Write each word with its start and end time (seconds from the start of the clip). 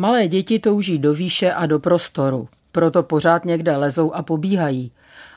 Malé 0.00 0.28
děti 0.28 0.58
touží 0.58 0.98
do 0.98 1.14
výše 1.14 1.52
a 1.52 1.66
do 1.66 1.78
prostoru, 1.78 2.48
proto 2.72 3.02
pořád 3.02 3.44
někde 3.44 3.76
lezou 3.76 4.12
a 4.12 4.22
pobíhají. 4.22 4.92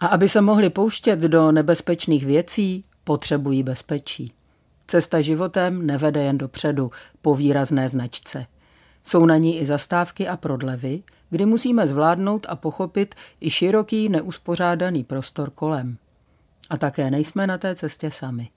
A 0.00 0.06
aby 0.06 0.28
se 0.28 0.40
mohli 0.40 0.70
pouštět 0.70 1.18
do 1.18 1.52
nebezpečných 1.52 2.26
věcí, 2.26 2.82
potřebují 3.04 3.62
bezpečí. 3.62 4.32
Cesta 4.86 5.20
životem 5.20 5.86
nevede 5.86 6.22
jen 6.22 6.38
dopředu, 6.38 6.90
po 7.22 7.34
výrazné 7.34 7.88
značce. 7.88 8.46
Jsou 9.04 9.26
na 9.26 9.36
ní 9.36 9.58
i 9.58 9.66
zastávky 9.66 10.28
a 10.28 10.36
prodlevy, 10.36 11.02
kdy 11.30 11.46
musíme 11.46 11.86
zvládnout 11.86 12.46
a 12.48 12.56
pochopit 12.56 13.14
i 13.40 13.50
široký 13.50 14.08
neuspořádaný 14.08 15.04
prostor 15.04 15.50
kolem. 15.50 15.96
A 16.70 16.76
také 16.76 17.10
nejsme 17.10 17.46
na 17.46 17.58
té 17.58 17.74
cestě 17.74 18.10
sami. 18.10 18.48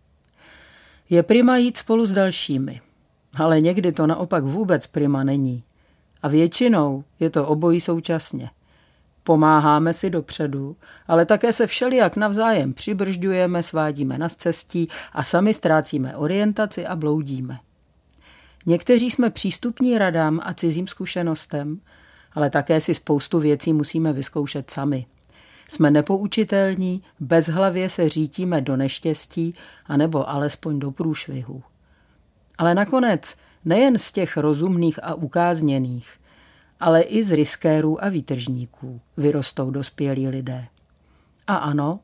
Je 1.09 1.23
prima 1.23 1.57
jít 1.57 1.77
spolu 1.77 2.05
s 2.05 2.11
dalšími, 2.11 2.81
ale 3.33 3.61
někdy 3.61 3.91
to 3.91 4.07
naopak 4.07 4.43
vůbec 4.43 4.87
prima 4.87 5.23
není. 5.23 5.63
A 6.27 6.29
většinou 6.29 7.03
je 7.19 7.29
to 7.29 7.47
obojí 7.47 7.81
současně. 7.81 8.49
Pomáháme 9.23 9.93
si 9.93 10.09
dopředu, 10.09 10.75
ale 11.07 11.25
také 11.25 11.53
se 11.53 11.67
všelijak 11.67 12.15
navzájem 12.15 12.73
přibržďujeme, 12.73 13.63
svádíme 13.63 14.17
na 14.17 14.29
cestí 14.29 14.87
a 15.13 15.23
sami 15.23 15.53
ztrácíme 15.53 16.15
orientaci 16.17 16.87
a 16.87 16.95
bloudíme. 16.95 17.59
Někteří 18.65 19.11
jsme 19.11 19.29
přístupní 19.29 19.97
radám 19.97 20.41
a 20.43 20.53
cizím 20.53 20.87
zkušenostem, 20.87 21.79
ale 22.33 22.49
také 22.49 22.81
si 22.81 22.93
spoustu 22.93 23.39
věcí 23.39 23.73
musíme 23.73 24.13
vyzkoušet 24.13 24.71
sami. 24.71 25.05
Jsme 25.69 25.91
nepoučitelní, 25.91 27.03
bezhlavě 27.19 27.89
se 27.89 28.09
řítíme 28.09 28.61
do 28.61 28.77
neštěstí, 28.77 29.55
anebo 29.85 30.29
alespoň 30.29 30.79
do 30.79 30.91
průšvihu. 30.91 31.63
Ale 32.57 32.75
nakonec 32.75 33.37
nejen 33.67 33.97
z 33.97 34.11
těch 34.11 34.37
rozumných 34.37 35.03
a 35.03 35.13
ukázněných, 35.13 36.09
ale 36.79 37.01
i 37.01 37.23
z 37.23 37.31
riskérů 37.31 38.03
a 38.03 38.09
výtržníků 38.09 39.01
vyrostou 39.17 39.71
dospělí 39.71 40.27
lidé. 40.27 40.67
A 41.47 41.55
ano, 41.55 41.99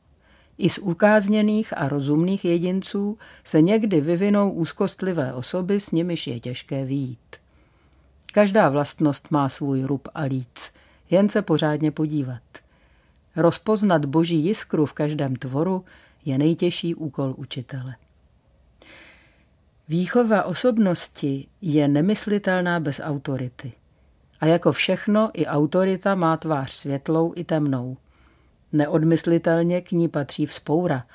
i 0.58 0.70
z 0.70 0.78
ukázněných 0.78 1.78
a 1.78 1.88
rozumných 1.88 2.46
jedinců 2.46 3.18
se 3.44 3.62
někdy 3.62 4.02
vyvinou 4.02 4.52
úzkostlivé 4.52 5.34
osoby, 5.34 5.80
s 5.80 5.92
nimiž 5.92 6.28
je 6.28 6.40
těžké 6.40 6.86
výjít. 6.86 7.36
Každá 8.34 8.70
vlastnost 8.70 9.32
má 9.32 9.50
svůj 9.50 9.84
rub 9.84 10.08
a 10.14 10.22
líc, 10.22 10.74
jen 11.10 11.30
se 11.30 11.42
pořádně 11.42 11.92
podívat. 11.92 12.42
Rozpoznat 13.36 14.06
boží 14.06 14.46
jiskru 14.46 14.86
v 14.86 14.94
každém 14.94 15.36
tvoru 15.36 15.86
je 16.26 16.38
nejtěžší 16.38 16.96
úkol 16.96 17.34
učitele. 17.38 17.96
Výchova 19.88 20.44
osobnosti 20.44 21.48
je 21.62 21.88
nemyslitelná 21.88 22.80
bez 22.80 23.02
autority. 23.04 23.72
A 24.44 24.46
jako 24.46 24.72
všechno, 24.72 25.30
i 25.34 25.46
autorita 25.46 26.16
má 26.16 26.38
tvář 26.38 26.72
světlou 26.72 27.34
i 27.36 27.44
temnou. 27.44 27.98
Neodmyslitelně 28.72 29.82
k 29.82 29.92
ní 29.92 30.08
patří 30.08 30.46
vzpoura. 30.46 31.06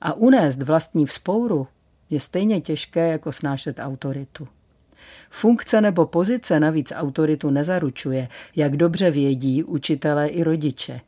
A 0.00 0.12
unést 0.12 0.62
vlastní 0.62 1.06
vzpouru 1.06 1.66
je 2.10 2.20
stejně 2.20 2.60
těžké, 2.60 3.08
jako 3.08 3.32
snášet 3.32 3.78
autoritu. 3.78 4.48
Funkce 5.30 5.80
nebo 5.80 6.06
pozice 6.06 6.60
navíc 6.60 6.92
autoritu 6.96 7.50
nezaručuje, 7.50 8.28
jak 8.56 8.76
dobře 8.76 9.10
vědí 9.10 9.64
učitelé 9.64 10.28
i 10.28 10.42
rodiče. 10.42 11.00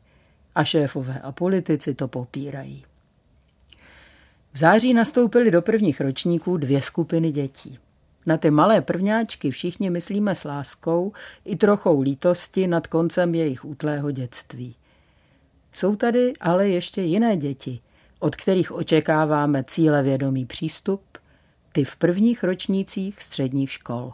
A 0.55 0.63
šéfové 0.63 1.19
a 1.19 1.31
politici 1.31 1.93
to 1.93 2.07
popírají. 2.07 2.85
V 4.53 4.57
září 4.57 4.93
nastoupily 4.93 5.51
do 5.51 5.61
prvních 5.61 6.01
ročníků 6.01 6.57
dvě 6.57 6.81
skupiny 6.81 7.31
dětí. 7.31 7.79
Na 8.25 8.37
ty 8.37 8.51
malé 8.51 8.81
prvňáčky 8.81 9.51
všichni 9.51 9.89
myslíme 9.89 10.35
s 10.35 10.43
láskou 10.43 11.13
i 11.45 11.55
trochou 11.55 12.01
lítosti 12.01 12.67
nad 12.67 12.87
koncem 12.87 13.35
jejich 13.35 13.65
útlého 13.65 14.11
dětství. 14.11 14.75
Jsou 15.71 15.95
tady 15.95 16.33
ale 16.39 16.69
ještě 16.69 17.01
jiné 17.01 17.37
děti, 17.37 17.79
od 18.19 18.35
kterých 18.35 18.71
očekáváme 18.71 19.63
cílevědomý 19.63 20.45
přístup, 20.45 21.01
ty 21.71 21.83
v 21.83 21.95
prvních 21.95 22.43
ročnících 22.43 23.21
středních 23.23 23.71
škol. 23.71 24.13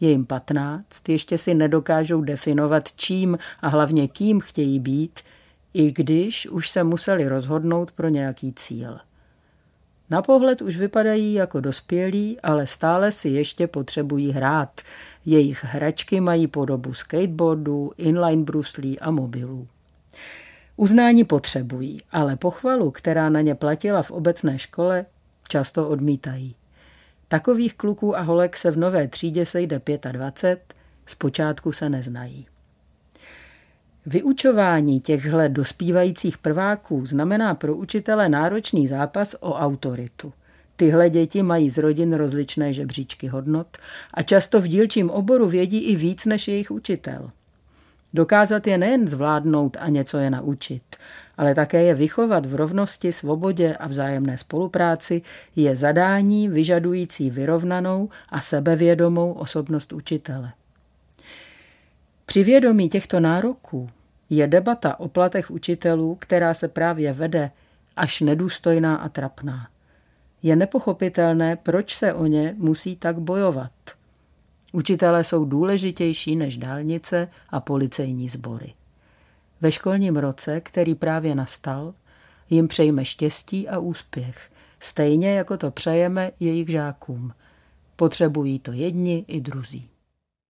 Je 0.00 0.10
jim 0.10 0.26
patnáct, 0.26 1.08
ještě 1.08 1.38
si 1.38 1.54
nedokážou 1.54 2.20
definovat, 2.20 2.92
čím 2.96 3.38
a 3.60 3.68
hlavně 3.68 4.08
kým 4.08 4.40
chtějí 4.40 4.80
být, 4.80 5.20
i 5.74 5.92
když 5.92 6.46
už 6.46 6.70
se 6.70 6.84
museli 6.84 7.28
rozhodnout 7.28 7.92
pro 7.92 8.08
nějaký 8.08 8.52
cíl. 8.52 8.98
Na 10.10 10.22
pohled 10.22 10.62
už 10.62 10.76
vypadají 10.76 11.34
jako 11.34 11.60
dospělí, 11.60 12.40
ale 12.40 12.66
stále 12.66 13.12
si 13.12 13.28
ještě 13.28 13.66
potřebují 13.66 14.32
hrát. 14.32 14.80
Jejich 15.24 15.64
hračky 15.64 16.20
mají 16.20 16.46
podobu 16.46 16.94
skateboardů, 16.94 17.92
inline 17.96 18.44
bruslí 18.44 19.00
a 19.00 19.10
mobilů. 19.10 19.68
Uznání 20.76 21.24
potřebují, 21.24 22.00
ale 22.12 22.36
pochvalu, 22.36 22.90
která 22.90 23.28
na 23.28 23.40
ně 23.40 23.54
platila 23.54 24.02
v 24.02 24.10
obecné 24.10 24.58
škole, 24.58 25.06
často 25.48 25.88
odmítají. 25.88 26.54
Takových 27.28 27.74
kluků 27.74 28.16
a 28.16 28.20
holek 28.20 28.56
se 28.56 28.70
v 28.70 28.78
nové 28.78 29.08
třídě 29.08 29.46
sejde 29.46 29.80
25, 30.12 30.74
zpočátku 31.06 31.72
se 31.72 31.88
neznají. 31.88 32.46
Vyučování 34.06 35.00
těchto 35.00 35.38
dospívajících 35.48 36.38
prváků 36.38 37.06
znamená 37.06 37.54
pro 37.54 37.76
učitele 37.76 38.28
náročný 38.28 38.88
zápas 38.88 39.36
o 39.40 39.54
autoritu. 39.54 40.32
Tyhle 40.76 41.10
děti 41.10 41.42
mají 41.42 41.70
z 41.70 41.78
rodin 41.78 42.14
rozličné 42.14 42.72
žebříčky 42.72 43.26
hodnot 43.26 43.66
a 44.14 44.22
často 44.22 44.60
v 44.60 44.66
dílčím 44.66 45.10
oboru 45.10 45.48
vědí 45.48 45.78
i 45.78 45.96
víc 45.96 46.24
než 46.24 46.48
jejich 46.48 46.70
učitel. 46.70 47.30
Dokázat 48.14 48.66
je 48.66 48.78
nejen 48.78 49.08
zvládnout 49.08 49.76
a 49.80 49.88
něco 49.88 50.18
je 50.18 50.30
naučit, 50.30 50.82
ale 51.36 51.54
také 51.54 51.82
je 51.82 51.94
vychovat 51.94 52.46
v 52.46 52.54
rovnosti, 52.54 53.12
svobodě 53.12 53.76
a 53.76 53.88
vzájemné 53.88 54.38
spolupráci 54.38 55.22
je 55.56 55.76
zadání 55.76 56.48
vyžadující 56.48 57.30
vyrovnanou 57.30 58.08
a 58.28 58.40
sebevědomou 58.40 59.32
osobnost 59.32 59.92
učitele. 59.92 60.52
Při 62.26 62.44
vědomí 62.44 62.88
těchto 62.88 63.20
nároků 63.20 63.90
je 64.30 64.46
debata 64.46 65.00
o 65.00 65.08
platech 65.08 65.50
učitelů, 65.50 66.14
která 66.20 66.54
se 66.54 66.68
právě 66.68 67.12
vede, 67.12 67.50
až 67.96 68.20
nedůstojná 68.20 68.96
a 68.96 69.08
trapná. 69.08 69.68
Je 70.42 70.56
nepochopitelné, 70.56 71.56
proč 71.56 71.96
se 71.96 72.14
o 72.14 72.26
ně 72.26 72.54
musí 72.58 72.96
tak 72.96 73.18
bojovat. 73.18 73.72
Učitelé 74.72 75.24
jsou 75.24 75.44
důležitější 75.44 76.36
než 76.36 76.56
dálnice 76.56 77.28
a 77.50 77.60
policejní 77.60 78.28
sbory. 78.28 78.74
Ve 79.60 79.72
školním 79.72 80.16
roce, 80.16 80.60
který 80.60 80.94
právě 80.94 81.34
nastal, 81.34 81.94
jim 82.50 82.68
přejme 82.68 83.04
štěstí 83.04 83.68
a 83.68 83.78
úspěch, 83.78 84.50
stejně 84.80 85.34
jako 85.34 85.56
to 85.56 85.70
přejeme 85.70 86.30
jejich 86.40 86.68
žákům. 86.68 87.32
Potřebují 87.96 88.58
to 88.58 88.72
jedni 88.72 89.24
i 89.28 89.40
druzí. 89.40 89.88